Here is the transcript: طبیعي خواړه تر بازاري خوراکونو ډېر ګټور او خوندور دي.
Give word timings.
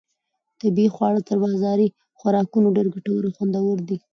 طبیعي 0.61 0.89
خواړه 0.95 1.19
تر 1.29 1.37
بازاري 1.43 1.87
خوراکونو 2.19 2.67
ډېر 2.75 2.87
ګټور 2.95 3.21
او 3.25 3.35
خوندور 3.37 3.77
دي. 3.87 3.97